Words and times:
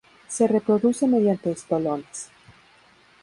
Se 0.27 0.47
reproduce 0.47 1.05
mediante 1.05 1.51
estolones. 1.51 2.31